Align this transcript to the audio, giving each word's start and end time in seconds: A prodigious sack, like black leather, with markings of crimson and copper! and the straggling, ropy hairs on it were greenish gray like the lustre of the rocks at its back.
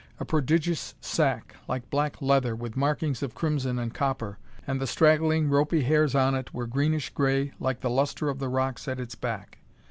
A 0.19 0.25
prodigious 0.25 0.95
sack, 0.99 1.57
like 1.67 1.91
black 1.91 2.23
leather, 2.23 2.55
with 2.55 2.75
markings 2.75 3.21
of 3.21 3.35
crimson 3.35 3.77
and 3.77 3.93
copper! 3.93 4.39
and 4.65 4.81
the 4.81 4.87
straggling, 4.87 5.47
ropy 5.47 5.83
hairs 5.83 6.15
on 6.15 6.33
it 6.33 6.51
were 6.55 6.65
greenish 6.65 7.11
gray 7.11 7.51
like 7.59 7.81
the 7.81 7.89
lustre 7.91 8.27
of 8.27 8.39
the 8.39 8.49
rocks 8.49 8.87
at 8.87 8.99
its 8.99 9.13
back. 9.13 9.59